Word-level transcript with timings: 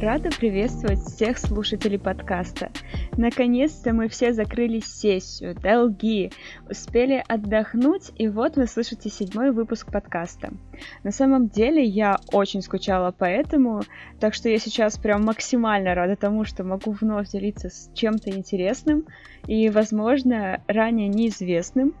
Рада 0.00 0.30
приветствовать 0.30 1.00
всех 1.00 1.36
слушателей 1.36 1.98
подкаста. 1.98 2.70
Наконец-то 3.18 3.92
мы 3.92 4.08
все 4.08 4.32
закрыли 4.32 4.80
сессию, 4.80 5.54
долги, 5.54 6.32
успели 6.70 7.22
отдохнуть, 7.28 8.10
и 8.16 8.26
вот 8.28 8.56
вы 8.56 8.66
слышите 8.66 9.10
седьмой 9.10 9.50
выпуск 9.50 9.92
подкаста. 9.92 10.54
На 11.02 11.10
самом 11.10 11.48
деле 11.48 11.84
я 11.84 12.18
очень 12.32 12.62
скучала 12.62 13.10
по 13.10 13.26
этому, 13.26 13.82
так 14.18 14.32
что 14.32 14.48
я 14.48 14.58
сейчас 14.58 14.96
прям 14.96 15.22
максимально 15.22 15.94
рада 15.94 16.16
тому, 16.16 16.46
что 16.46 16.64
могу 16.64 16.92
вновь 16.92 17.28
делиться 17.28 17.68
с 17.68 17.90
чем-то 17.92 18.30
интересным 18.30 19.04
и, 19.46 19.68
возможно, 19.68 20.62
ранее 20.66 21.08
неизвестным 21.08 21.92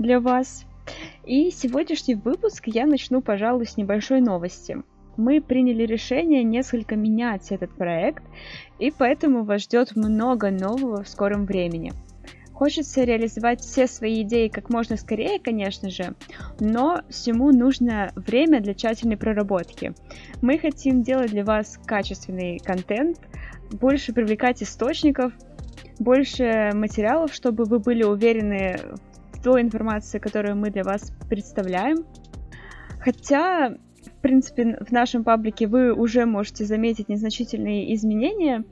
для 0.00 0.18
вас. 0.18 0.64
И 1.24 1.52
сегодняшний 1.52 2.16
выпуск 2.16 2.64
я 2.66 2.86
начну, 2.86 3.20
пожалуй, 3.20 3.66
с 3.66 3.76
небольшой 3.76 4.20
новости– 4.20 4.82
мы 5.16 5.40
приняли 5.40 5.84
решение 5.84 6.42
несколько 6.42 6.96
менять 6.96 7.50
этот 7.52 7.70
проект, 7.72 8.22
и 8.78 8.90
поэтому 8.90 9.44
вас 9.44 9.62
ждет 9.62 9.96
много 9.96 10.50
нового 10.50 11.02
в 11.02 11.08
скором 11.08 11.46
времени. 11.46 11.92
Хочется 12.52 13.04
реализовать 13.04 13.60
все 13.60 13.86
свои 13.86 14.22
идеи 14.22 14.48
как 14.48 14.70
можно 14.70 14.96
скорее, 14.96 15.38
конечно 15.38 15.90
же, 15.90 16.14
но 16.58 17.02
всему 17.10 17.52
нужно 17.52 18.12
время 18.16 18.62
для 18.62 18.72
тщательной 18.72 19.18
проработки. 19.18 19.92
Мы 20.40 20.56
хотим 20.58 21.02
делать 21.02 21.32
для 21.32 21.44
вас 21.44 21.78
качественный 21.84 22.58
контент, 22.58 23.18
больше 23.72 24.14
привлекать 24.14 24.62
источников, 24.62 25.34
больше 25.98 26.70
материалов, 26.72 27.34
чтобы 27.34 27.64
вы 27.64 27.78
были 27.78 28.04
уверены 28.04 28.80
в 29.32 29.42
той 29.42 29.60
информации, 29.60 30.18
которую 30.18 30.56
мы 30.56 30.70
для 30.70 30.82
вас 30.82 31.12
представляем. 31.28 32.06
Хотя 33.00 33.76
в 34.06 34.20
принципе, 34.20 34.78
в 34.80 34.92
нашем 34.92 35.24
паблике 35.24 35.66
вы 35.66 35.92
уже 35.92 36.26
можете 36.26 36.64
заметить 36.64 37.08
незначительные 37.08 37.94
изменения. 37.94 38.64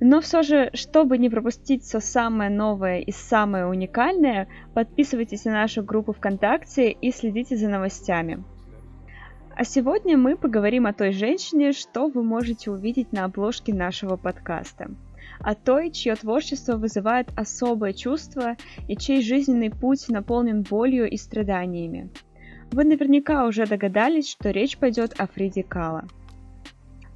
Но 0.00 0.20
все 0.20 0.42
же, 0.42 0.70
чтобы 0.74 1.18
не 1.18 1.30
пропустить 1.30 1.82
все 1.82 2.00
самое 2.00 2.50
новое 2.50 3.00
и 3.00 3.10
самое 3.10 3.66
уникальное, 3.66 4.48
подписывайтесь 4.74 5.44
на 5.44 5.52
нашу 5.52 5.82
группу 5.82 6.12
ВКонтакте 6.12 6.90
и 6.90 7.10
следите 7.10 7.56
за 7.56 7.68
новостями. 7.68 8.44
А 9.56 9.64
сегодня 9.64 10.18
мы 10.18 10.36
поговорим 10.36 10.86
о 10.86 10.92
той 10.92 11.12
женщине, 11.12 11.72
что 11.72 12.08
вы 12.08 12.24
можете 12.24 12.72
увидеть 12.72 13.12
на 13.12 13.24
обложке 13.24 13.72
нашего 13.72 14.16
подкаста. 14.16 14.90
О 15.38 15.54
той, 15.54 15.90
чье 15.90 16.16
творчество 16.16 16.76
вызывает 16.76 17.28
особое 17.36 17.92
чувство 17.92 18.56
и 18.88 18.96
чей 18.96 19.22
жизненный 19.22 19.70
путь 19.70 20.08
наполнен 20.08 20.62
болью 20.62 21.08
и 21.08 21.16
страданиями. 21.16 22.10
Вы 22.74 22.82
наверняка 22.82 23.46
уже 23.46 23.66
догадались, 23.66 24.28
что 24.28 24.50
речь 24.50 24.76
пойдет 24.76 25.14
о 25.16 25.28
Фриде 25.28 25.62
Кала. 25.62 26.08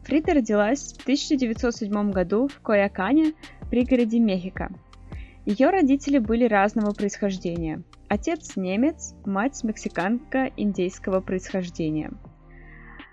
Фрида 0.05 0.34
родилась 0.34 0.92
в 0.92 1.03
1907 1.03 2.12
году 2.12 2.47
в 2.47 2.61
Коякане, 2.61 3.33
пригороде 3.69 4.20
Мехико. 4.20 4.70
Ее 5.47 5.70
родители 5.70 6.19
были 6.19 6.45
разного 6.45 6.92
происхождения. 6.92 7.83
Отец 8.06 8.55
немец, 8.55 9.17
мать 9.27 9.64
мексиканка 9.64 10.53
индейского 10.56 11.20
происхождения. 11.20 12.12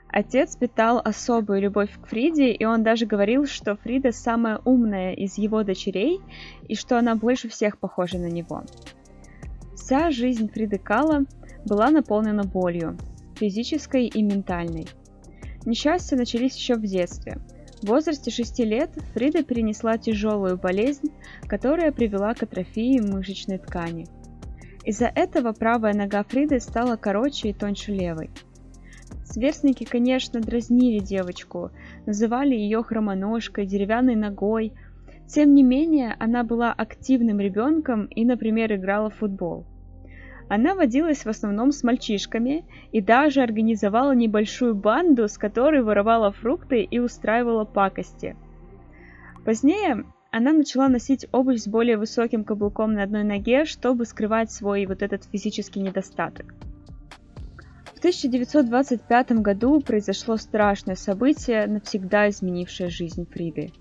Отец 0.10 0.56
питал 0.56 1.02
особую 1.04 1.62
любовь 1.62 2.00
к 2.00 2.06
Фриде, 2.10 2.52
и 2.52 2.64
он 2.64 2.84
даже 2.84 3.08
говорил, 3.08 3.48
что 3.48 3.76
Фрида 3.76 4.12
самая 4.12 4.62
умная 4.66 5.14
из 5.14 5.40
его 5.40 5.64
дочерей, 5.64 6.22
и 6.68 6.76
что 6.76 7.00
она 7.00 7.16
больше 7.16 7.50
всех 7.50 7.80
похожа 7.80 8.20
на 8.20 8.30
него. 8.30 8.66
Вся 9.73 10.11
жизнь 10.11 10.48
Фриды 10.48 10.78
Кала 10.78 11.26
была 11.65 11.89
наполнена 11.89 12.43
болью, 12.43 12.98
физической 13.36 14.05
и 14.05 14.21
ментальной. 14.21 14.87
Несчастья 15.65 16.15
начались 16.15 16.55
еще 16.55 16.76
в 16.76 16.83
детстве. 16.83 17.39
В 17.81 17.87
возрасте 17.87 18.31
6 18.31 18.59
лет 18.59 18.92
Фрида 19.14 19.43
перенесла 19.43 19.98
тяжелую 19.98 20.58
болезнь, 20.58 21.11
которая 21.48 21.92
привела 21.92 22.33
к 22.33 22.43
атрофии 22.43 22.99
мышечной 22.99 23.58
ткани. 23.58 24.08
Из-за 24.83 25.08
этого 25.08 25.52
правая 25.54 25.93
нога 25.93 26.23
Фриды 26.23 26.59
стала 26.59 26.95
короче 26.95 27.49
и 27.49 27.54
тоньше 27.54 27.92
левой. 27.92 28.30
Сверстники, 29.23 29.83
конечно, 29.83 30.39
дразнили 30.39 30.99
девочку, 30.99 31.71
называли 32.05 32.54
ее 32.55 32.83
хромоножкой, 32.83 33.65
деревянной 33.65 34.15
ногой. 34.15 34.73
Тем 35.27 35.55
не 35.55 35.64
менее, 35.64 36.15
она 36.20 36.43
была 36.43 36.71
активным 36.71 37.39
ребенком 37.39 38.05
и, 38.05 38.23
например, 38.23 38.73
играла 38.73 39.09
в 39.09 39.15
футбол– 39.15 39.65
она 40.48 40.76
водилась 40.76 41.26
в 41.26 41.30
основном 41.30 41.72
с 41.72 41.83
мальчишками 41.83 42.66
и 42.92 43.02
даже 43.02 43.42
организовала 43.42 44.14
небольшую 44.14 44.76
банду, 44.76 45.28
с 45.28 45.38
которой 45.38 45.82
воровала 45.82 46.32
фрукты 46.32 46.83
и 46.83 47.00
устраивала 47.00 47.66
пакости. 47.66 48.36
Позднее 49.44 50.05
она 50.32 50.52
начала 50.52 50.89
носить 50.89 51.28
обувь 51.32 51.60
с 51.60 51.67
более 51.67 51.98
высоким 51.98 52.44
каблуком 52.44 52.94
на 52.94 53.04
одной 53.04 53.23
ноге, 53.23 53.66
чтобы 53.66 54.05
скрывать 54.05 54.52
свой 54.52 54.86
вот 54.86 55.02
этот 55.02 55.23
физический 55.23 55.80
недостаток. 55.80 56.54
В 57.94 58.00
1925 58.00 59.32
году 59.42 59.80
произошло 59.80 60.38
страшное 60.38 60.95
событие, 60.95 61.66
навсегда 61.66 62.30
изменившее 62.30 62.89
жизнь 62.89 63.26
Фриды. 63.32 63.72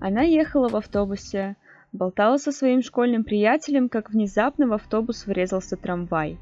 Она 0.00 0.22
ехала 0.22 0.68
в 0.68 0.74
автобусе, 0.76 1.56
Болтала 1.92 2.38
со 2.38 2.52
своим 2.52 2.82
школьным 2.82 3.22
приятелем, 3.22 3.90
как 3.90 4.10
внезапно 4.10 4.66
в 4.66 4.72
автобус 4.72 5.26
врезался 5.26 5.76
трамвай. 5.76 6.38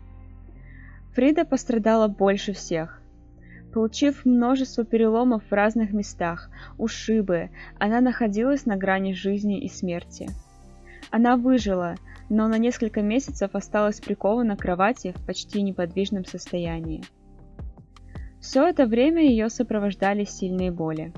Фрида 1.15 1.45
пострадала 1.45 2.07
больше 2.07 2.53
всех. 2.53 3.03
Получив 3.73 4.25
множество 4.25 4.85
переломов 4.85 5.43
в 5.49 5.53
разных 5.53 5.93
местах, 5.93 6.51
ушибы, 6.79 7.51
она 7.79 8.01
находилась 8.01 8.65
на 8.65 8.77
грани 8.77 9.13
жизни 9.13 9.61
и 9.61 9.69
смерти. 9.69 10.29
Она 11.11 11.37
выжила, 11.37 11.97
но 12.29 12.47
на 12.47 12.59
несколько 12.59 13.03
месяцев 13.03 13.51
осталась 13.55 14.01
прикована 14.01 14.57
к 14.57 14.61
кровати 14.61 15.15
в 15.17 15.27
почти 15.27 15.63
неподвижном 15.63 16.25
состоянии. 16.25 17.03
Все 18.41 18.67
это 18.67 18.87
время 18.87 19.23
ее 19.23 19.51
сопровождали 19.51 20.25
сильные 20.25 20.71
боли. 20.71 21.13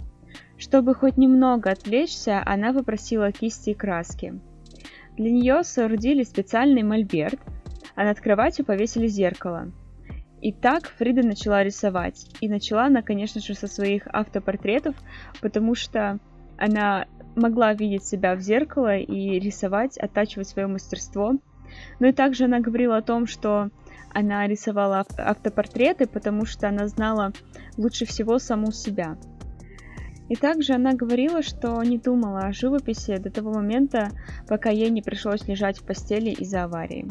Чтобы 0.62 0.94
хоть 0.94 1.16
немного 1.16 1.72
отвлечься, 1.72 2.40
она 2.46 2.72
попросила 2.72 3.32
кисти 3.32 3.70
и 3.70 3.74
краски. 3.74 4.38
Для 5.16 5.32
нее 5.32 5.64
соорудили 5.64 6.22
специальный 6.22 6.84
мольберт, 6.84 7.40
а 7.96 8.04
над 8.04 8.20
кроватью 8.20 8.64
повесили 8.64 9.08
зеркало. 9.08 9.72
И 10.40 10.52
так 10.52 10.86
Фрида 10.86 11.26
начала 11.26 11.64
рисовать. 11.64 12.28
И 12.40 12.48
начала 12.48 12.84
она, 12.84 13.02
конечно 13.02 13.40
же, 13.40 13.54
со 13.54 13.66
своих 13.66 14.06
автопортретов, 14.06 14.94
потому 15.40 15.74
что 15.74 16.20
она 16.56 17.06
могла 17.34 17.74
видеть 17.74 18.04
себя 18.04 18.36
в 18.36 18.40
зеркало 18.40 18.96
и 18.98 19.40
рисовать, 19.40 19.98
оттачивать 19.98 20.46
свое 20.46 20.68
мастерство. 20.68 21.34
Но 21.98 22.06
и 22.06 22.12
также 22.12 22.44
она 22.44 22.60
говорила 22.60 22.98
о 22.98 23.02
том, 23.02 23.26
что 23.26 23.70
она 24.14 24.46
рисовала 24.46 25.04
автопортреты, 25.18 26.06
потому 26.06 26.46
что 26.46 26.68
она 26.68 26.86
знала 26.86 27.32
лучше 27.76 28.04
всего 28.04 28.38
саму 28.38 28.70
себя. 28.70 29.16
И 30.32 30.34
также 30.34 30.72
она 30.72 30.94
говорила, 30.94 31.42
что 31.42 31.82
не 31.82 31.98
думала 31.98 32.46
о 32.46 32.54
живописи 32.54 33.18
до 33.18 33.30
того 33.30 33.52
момента, 33.52 34.08
пока 34.48 34.70
ей 34.70 34.88
не 34.88 35.02
пришлось 35.02 35.46
лежать 35.46 35.78
в 35.78 35.84
постели 35.84 36.30
из-за 36.30 36.64
аварии. 36.64 37.06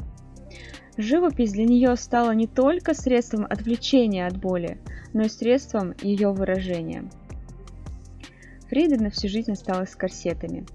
Живопись 0.98 1.52
для 1.52 1.66
нее 1.66 1.96
стала 1.98 2.32
не 2.32 2.48
только 2.48 2.96
средством 2.96 3.46
отвлечения 3.46 4.26
от 4.26 4.38
боли, 4.38 4.80
но 5.14 5.22
и 5.22 5.30
средством 5.30 5.94
ее 6.02 6.34
выражения. 6.34 7.12
Фрида 8.70 9.00
на 9.00 9.12
всю 9.12 9.28
жизнь 9.28 9.52
осталась 9.52 9.92
с 9.92 9.96
корсетами, 9.96 10.66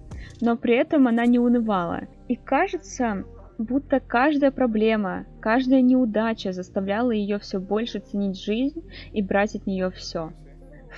но 0.40 0.56
при 0.56 0.76
этом 0.76 1.08
она 1.08 1.26
не 1.26 1.40
унывала. 1.40 2.02
И 2.28 2.37
кажется, 2.37 3.25
будто 3.58 3.99
каждая 3.99 4.52
проблема, 4.52 5.26
каждая 5.40 5.82
неудача 5.82 6.52
заставляла 6.52 7.10
ее 7.10 7.40
все 7.40 7.58
больше 7.58 7.99
ценить 7.99 8.40
жизнь 8.40 8.84
и 9.12 9.20
брать 9.20 9.56
от 9.56 9.66
нее 9.66 9.90
все. 9.90 10.31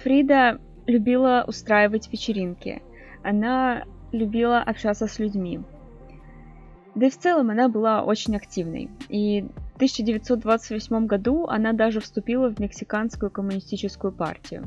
Фрида 0.03 0.61
любила 0.88 1.44
устраивать 1.46 2.11
вечеринки. 2.11 2.82
Она 3.23 3.85
любила 4.11 4.58
общаться 4.61 5.06
с 5.06 5.19
людьми. 5.19 5.61
Да 6.94 7.06
и 7.06 7.11
в 7.11 7.19
целом 7.19 7.50
она 7.50 7.69
была 7.69 8.02
очень 8.02 8.35
активной. 8.35 8.90
И 9.08 9.43
в 9.43 9.76
1928 9.76 11.06
году 11.06 11.46
она 11.46 11.73
даже 11.73 12.00
вступила 12.00 12.49
в 12.50 12.58
Мексиканскую 12.58 13.31
коммунистическую 13.31 14.12
партию. 14.12 14.64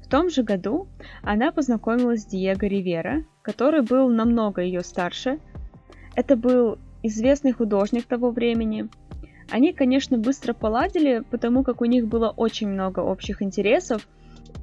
В 0.00 0.08
том 0.08 0.30
же 0.30 0.44
году 0.44 0.86
она 1.22 1.50
познакомилась 1.50 2.22
с 2.22 2.26
Диего 2.26 2.64
Ривера, 2.64 3.24
который 3.42 3.82
был 3.82 4.08
намного 4.08 4.62
ее 4.62 4.82
старше. 4.82 5.40
Это 6.14 6.36
был 6.36 6.78
известный 7.02 7.52
художник 7.52 8.06
того 8.06 8.30
времени. 8.30 8.88
Они, 9.50 9.72
конечно, 9.72 10.16
быстро 10.16 10.54
поладили, 10.54 11.24
потому 11.30 11.64
как 11.64 11.80
у 11.80 11.86
них 11.86 12.06
было 12.06 12.30
очень 12.30 12.68
много 12.68 13.00
общих 13.00 13.42
интересов, 13.42 14.06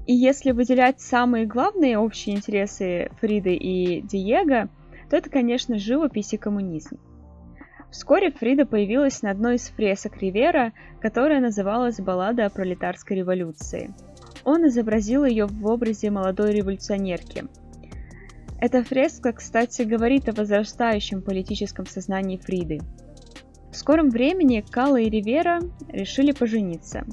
и 0.05 0.13
если 0.13 0.51
выделять 0.51 1.00
самые 1.00 1.45
главные 1.45 1.97
общие 1.97 2.35
интересы 2.35 3.09
Фриды 3.21 3.55
и 3.55 4.01
Диего, 4.01 4.69
то 5.09 5.17
это, 5.17 5.29
конечно, 5.29 5.77
живопись 5.77 6.33
и 6.33 6.38
коммунизм. 6.38 7.00
Вскоре 7.91 8.31
Фрида 8.31 8.65
появилась 8.65 9.21
на 9.21 9.31
одной 9.31 9.55
из 9.55 9.67
фресок 9.69 10.17
Ривера, 10.17 10.73
которая 11.00 11.39
называлась 11.39 12.00
«Баллада 12.00 12.45
о 12.45 12.50
пролетарской 12.50 13.17
революции». 13.17 13.94
он 14.44 14.67
изобразил 14.67 15.25
ее 15.25 15.45
в 15.45 15.65
образе 15.67 16.09
молодой 16.09 16.53
революционерки. 16.53 17.45
Эта 18.59 18.83
фреска, 18.83 19.31
кстати, 19.31 19.83
говорит 19.83 20.27
о 20.27 20.33
возрастающем 20.33 21.21
политическом 21.21 21.85
сознании 21.85 22.38
Фриды. 22.38 22.79
В 23.71 23.75
скором 23.75 24.09
времени 24.09 24.63
Кала 24.69 25.00
и 25.00 25.09
Ривера 25.09 25.61
решили 25.89 26.31
пожениться. 26.31 27.05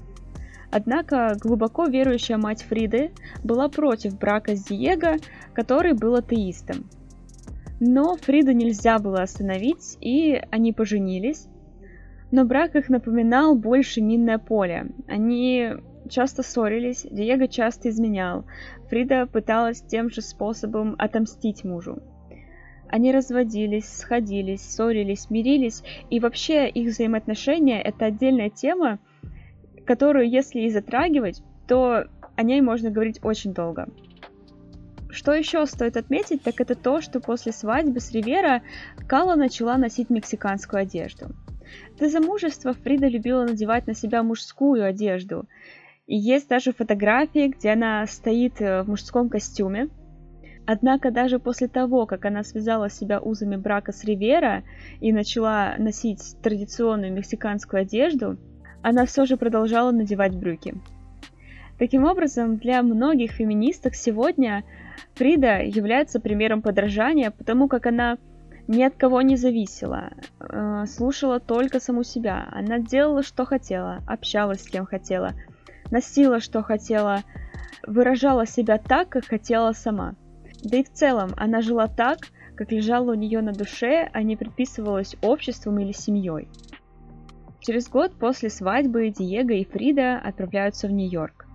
Однако 0.71 1.37
глубоко 1.41 1.87
верующая 1.87 2.37
мать 2.37 2.63
Фриды 2.63 3.11
была 3.43 3.69
против 3.69 4.19
брака 4.19 4.55
с 4.55 4.65
Диего, 4.65 5.17
который 5.53 5.95
был 5.95 6.15
атеистом. 6.15 6.89
Но 7.81 8.17
Фриду 8.17 8.53
нельзя 8.53 8.99
было 8.99 9.23
остановить, 9.23 9.97
и 10.01 10.41
они 10.51 10.73
поженились. 10.73 11.49
Но 12.31 12.45
брак 12.45 12.77
их 12.77 12.89
напоминал 12.89 13.57
больше 13.57 14.01
минное 14.01 14.39
поле. 14.39 14.93
Они 15.09 15.71
часто 16.09 16.43
ссорились, 16.43 17.07
Диего 17.11 17.49
часто 17.49 17.89
изменял. 17.89 18.45
Фрида 18.89 19.27
пыталась 19.27 19.81
тем 19.83 20.11
же 20.11 20.21
способом 20.21 20.95
отомстить 20.99 21.65
мужу. 21.65 22.01
Они 22.89 23.13
разводились, 23.13 23.89
сходились, 23.89 24.63
ссорились, 24.63 25.31
мирились, 25.31 25.83
и 26.11 26.21
вообще 26.21 26.69
их 26.69 26.89
взаимоотношения– 26.89 27.81
это 27.83 28.07
отдельная 28.07 28.51
тема, 28.51 28.99
которую, 29.91 30.31
если 30.31 30.61
и 30.61 30.71
затрагивать, 30.71 31.43
то 31.67 32.05
о 32.37 32.43
ней 32.45 32.61
можно 32.61 32.91
говорить 32.91 33.19
очень 33.25 33.53
долго. 33.53 33.89
Что 35.09 35.35
еще 35.35 35.67
стоит 35.67 35.97
отметить, 35.97 36.45
так 36.45 36.61
это 36.61 36.77
то, 36.77 37.01
что 37.01 37.19
после 37.19 37.51
свадьбы 37.51 37.99
с 37.99 38.13
Ривера 38.13 38.63
Кала 39.09 39.35
начала 39.35 39.77
носить 39.79 40.09
мексиканскую 40.09 40.83
одежду. 40.83 41.35
До 41.99 42.09
замужества 42.09 42.73
Фрида 42.73 43.09
любила 43.09 43.43
надевать 43.43 43.89
на 43.89 43.95
себя 43.95 44.23
мужскую 44.23 44.85
одежду. 44.85 45.49
И 46.07 46.17
есть 46.17 46.49
даже 46.49 46.73
фотографии, 46.73 47.49
где 47.49 47.71
она 47.71 48.07
стоит 48.07 48.61
э, 48.61 48.85
в 48.85 48.89
мужском 48.89 49.29
костюме. 49.29 49.89
Однако 50.67 51.11
даже 51.11 51.41
после 51.41 51.67
того, 51.67 52.07
как 52.07 52.27
она 52.27 52.45
связала 52.45 52.89
себя 52.91 53.19
узами 53.19 53.57
брака 53.57 53.91
с 53.91 54.05
Ривера 54.05 54.63
и 55.01 55.13
начала 55.13 55.75
носить 55.79 56.37
традиционную 56.45 57.13
мексиканскую 57.13 57.83
одежду, 57.83 58.39
она 58.83 59.07
все 59.07 59.27
же 59.27 59.37
продолжала 59.37 59.91
надевать 59.91 60.35
брюки. 60.35 60.75
Таким 61.79 62.05
образом, 62.05 62.57
для 62.57 62.83
многих 62.83 63.33
феминисток 63.33 63.95
сегодня 63.95 64.65
Фрида 65.15 65.63
является 65.63 66.21
примером 66.21 66.61
подражания, 66.61 67.31
потому 67.31 67.69
как 67.69 67.87
она 67.87 68.19
ни 68.69 68.83
от 68.83 68.95
кого 68.97 69.23
не 69.23 69.37
зависела, 69.37 70.11
э, 70.39 70.85
слушала 70.87 71.41
только 71.41 71.81
саму 71.81 72.05
себя. 72.05 72.47
Она 72.53 72.79
делала, 72.79 73.23
что 73.23 73.45
хотела, 73.45 74.01
общалась 74.07 74.63
с 74.63 74.69
кем 74.69 74.87
хотела, 74.87 75.33
носила, 75.91 76.41
что 76.41 76.63
хотела, 76.63 77.23
выражала 77.87 78.47
себя 78.47 78.79
так, 78.79 79.09
как 79.09 79.25
хотела 79.25 79.73
сама. 79.73 80.15
Да 80.63 80.77
и 80.77 80.85
в 80.85 80.93
целом 80.93 81.31
она 81.37 81.63
жила 81.63 81.89
так, 81.89 82.19
как 82.55 82.71
лежало 82.71 83.13
у 83.13 83.15
нее 83.15 83.41
на 83.41 83.53
душе, 83.53 84.09
а 84.13 84.23
не 84.23 84.37
предписывалось 84.37 85.17
обществом 85.23 85.79
или 85.79 85.93
семьей. 85.93 86.47
Через 87.61 87.89
год 87.89 88.13
после 88.15 88.49
свадьбы 88.49 89.11
Диего 89.11 89.53
и 89.53 89.65
Фрида 89.65 90.19
отправляются 90.19 90.89
в 90.89 90.93
Нью-Йорк. 90.93 91.47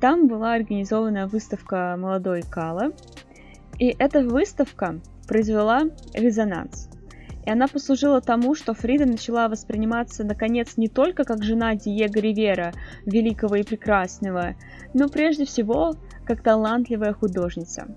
Там 0.00 0.28
была 0.28 0.54
организована 0.54 1.26
выставка 1.26 1.96
молодой 1.98 2.42
Кала, 2.42 2.92
и 3.78 3.94
эта 3.98 4.22
выставка 4.22 5.00
произвела 5.28 5.82
резонанс. 6.14 6.88
И 7.44 7.50
она 7.50 7.68
послужила 7.68 8.22
тому, 8.22 8.54
что 8.54 8.72
Фрида 8.72 9.04
начала 9.04 9.48
восприниматься, 9.48 10.24
наконец, 10.24 10.78
не 10.78 10.88
только 10.88 11.24
как 11.24 11.42
жена 11.42 11.74
Диего 11.74 12.18
Ривера, 12.18 12.72
великого 13.04 13.56
и 13.56 13.62
прекрасного, 13.62 14.54
но 14.94 15.08
прежде 15.08 15.44
всего 15.44 15.94
как 16.24 16.42
талантливая 16.42 17.12
художница. 17.12 17.94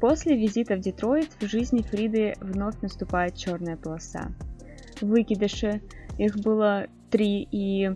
После 0.00 0.36
визита 0.36 0.76
в 0.76 0.80
Детройт 0.80 1.30
в 1.40 1.46
жизни 1.46 1.82
Фриды 1.82 2.34
вновь 2.40 2.80
наступает 2.80 3.36
черная 3.36 3.76
полоса. 3.76 4.30
Выкидыши, 5.02 5.82
их 6.18 6.36
было 6.36 6.86
три, 7.10 7.46
и 7.50 7.92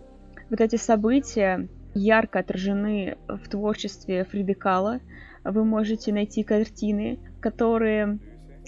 вот 0.49 0.61
эти 0.61 0.75
события 0.75 1.67
ярко 1.93 2.39
отражены 2.39 3.17
в 3.27 3.47
творчестве 3.49 4.25
Фриды 4.25 4.53
Кала. 4.53 4.99
Вы 5.43 5.63
можете 5.63 6.13
найти 6.13 6.43
картины, 6.43 7.19
которые 7.39 8.19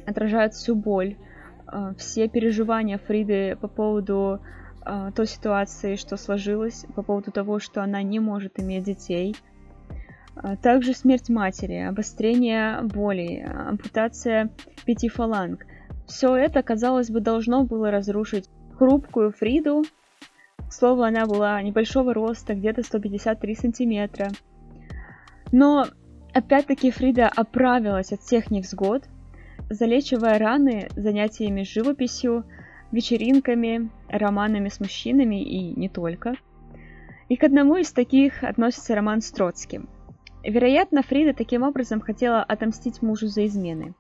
отражают 0.06 0.54
всю 0.54 0.76
боль, 0.76 1.18
э, 1.72 1.94
все 1.98 2.28
переживания 2.28 2.98
Фриды 2.98 3.58
по 3.60 3.68
поводу 3.68 4.42
э, 4.86 5.12
той 5.16 5.28
ситуации, 5.28 5.96
что 5.96 6.18
сложилось, 6.18 6.86
по 6.96 7.04
поводу 7.04 7.32
того, 7.32 7.60
что 7.60 7.84
она 7.84 8.02
не 8.02 8.20
может 8.20 8.60
иметь 8.60 8.84
детей. 8.84 9.36
Э, 10.36 10.56
также 10.62 10.94
смерть 10.94 11.30
матери, 11.30 11.76
обострение 11.76 12.82
боли, 12.82 13.48
ампутация 13.68 14.50
пяти 14.86 15.10
фаланг. 15.10 15.66
Все 16.12 16.36
это, 16.36 16.62
казалось 16.62 17.10
бы, 17.10 17.22
должно 17.22 17.64
было 17.64 17.90
разрушить 17.90 18.50
хрупкую 18.78 19.32
Фриду, 19.32 19.86
к 20.58 20.74
слову, 20.74 21.04
она 21.04 21.26
была 21.26 21.62
небольшого 21.62 22.14
роста, 22.14 22.54
где-то 22.54 22.84
153 22.84 23.56
сантиметра. 23.56 24.30
Но, 25.54 25.86
опять-таки, 26.34 26.92
Фрида 26.92 27.30
оправилась 27.34 28.12
от 28.12 28.20
всех 28.20 28.52
невзгод, 28.52 29.06
залечивая 29.70 30.38
раны 30.38 30.90
занятиями 30.98 31.64
живописью, 31.64 32.44
вечеринками, 32.92 33.90
романами 34.10 34.68
с 34.68 34.82
мужчинами 34.82 35.42
и 35.42 35.80
не 35.80 35.88
только. 35.88 36.34
И 37.30 37.38
к 37.38 37.44
одному 37.46 37.78
из 37.78 37.94
таких 37.94 38.44
относится 38.44 38.96
роман 38.96 39.22
с 39.22 39.32
Троцким. 39.32 39.88
Вероятно, 40.44 41.04
Фрида 41.04 41.34
таким 41.34 41.64
образом 41.64 42.02
хотела 42.02 42.44
отомстить 42.44 43.02
мужу 43.02 43.28
за 43.28 43.46
измены. 43.46 43.94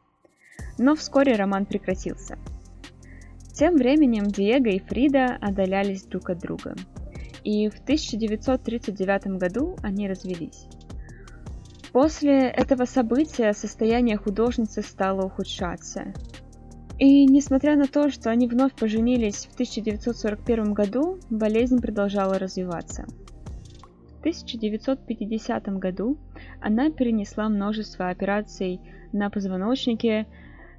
Но 0.77 0.95
вскоре 0.95 1.35
роман 1.35 1.65
прекратился– 1.65 2.37
тем 3.61 3.75
временем 3.75 4.25
Диего 4.25 4.69
и 4.69 4.79
Фрида 4.79 5.37
отдалялись 5.39 6.03
друг 6.05 6.29
от 6.29 6.39
друга, 6.39 6.73
и 7.43 7.69
в 7.69 7.79
1939 7.79 9.37
году 9.37 9.75
они 9.83 10.07
развелись. 10.09 10.65
После 11.91 12.47
этого 12.47 12.85
события 12.85 13.53
состояние 13.53 14.17
художницы 14.17 14.81
стало 14.81 15.25
ухудшаться. 15.25 16.13
И 16.97 17.25
несмотря 17.25 17.75
на 17.75 17.85
то, 17.85 18.09
что 18.09 18.31
они 18.31 18.47
вновь 18.47 18.73
поженились 18.73 19.45
в 19.45 19.53
1941 19.53 20.73
году, 20.73 21.19
болезнь 21.29 21.81
продолжала 21.81 22.39
развиваться. 22.39 23.05
В 24.15 24.19
1950 24.21 25.67
году 25.77 26.17
она 26.61 26.89
перенесла 26.89 27.47
множество 27.47 28.09
операций 28.09 28.79
на 29.11 29.29
позвоночнике, 29.29 30.25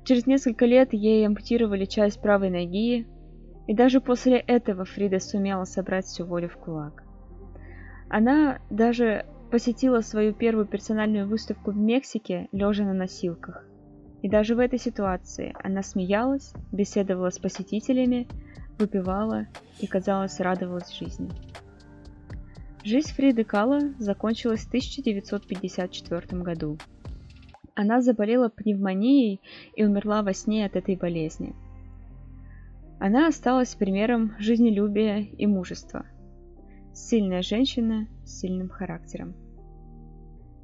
Через 0.05 0.27
несколько 0.27 0.67
лет 0.67 0.93
ей 0.93 1.27
ампутировали 1.27 1.85
часть 1.85 2.21
правой 2.21 2.51
ноги, 2.51 3.07
и 3.69 3.75
даже 3.75 4.01
после 4.01 4.39
этого 4.39 4.85
Фрида 4.85 5.21
сумела 5.21 5.65
собрать 5.65 6.07
всю 6.07 6.25
волю 6.25 6.49
в 6.49 6.57
кулак. 6.57 7.05
Она 8.09 8.59
даже 8.69 9.27
посетила 9.51 10.01
свою 10.01 10.35
первую 10.35 10.67
персональную 10.67 11.29
выставку 11.29 11.71
в 11.71 11.77
Мексике, 11.77 12.49
лежа 12.53 12.85
на 12.85 12.95
носилках. 12.95 13.65
И 14.23 14.29
даже 14.29 14.55
в 14.55 14.59
этой 14.59 14.79
ситуации 14.79 15.55
она 15.63 15.83
смеялась, 15.83 16.53
беседовала 16.73 17.31
с 17.31 17.39
посетителями, 17.39 18.29
выпивала 18.79 19.47
и, 19.81 19.87
казалось, 19.87 20.41
радовалась 20.41 20.93
жизни. 20.93 21.31
Жизнь 22.85 23.13
Фриды 23.13 23.45
Кала 23.45 23.81
закончилась 23.99 24.65
в 24.65 24.69
1954 24.69 26.43
году. 26.43 26.79
Она 27.75 28.03
заболела 28.03 28.49
пневмонией 28.49 29.41
и 29.75 29.85
умерла 29.85 30.23
во 30.23 30.35
сне 30.35 30.67
от 30.67 30.77
этой 30.77 30.97
болезни. 30.97 31.55
Она 33.01 33.27
осталась 33.27 33.75
примером 33.75 34.35
жизнелюбия 34.39 35.21
и 35.21 35.47
мужества. 35.47 36.07
Сильная 36.93 37.43
женщина 37.43 38.07
с 38.25 38.41
сильным 38.41 38.69
характером. 38.69 39.35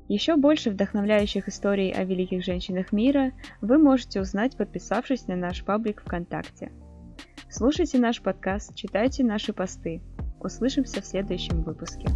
Еще 0.08 0.36
больше 0.36 0.70
вдохновляющих 0.70 1.48
историй 1.48 1.92
о 1.92 2.04
великих 2.04 2.44
женщинах 2.44 2.92
мира 2.92 3.32
вы 3.60 3.78
можете 3.78 4.20
узнать, 4.20 4.56
подписавшись 4.56 5.26
на 5.26 5.36
наш 5.36 5.64
паблик 5.64 6.02
ВКонтакте. 6.02 6.72
Слушайте 7.50 7.98
наш 7.98 8.22
подкаст, 8.22 8.74
читайте 8.74 9.24
наши 9.24 9.52
посты. 9.52 10.02
Услышимся 10.40 11.02
в 11.02 11.06
следующем 11.06 11.62
выпуске. 11.62 12.06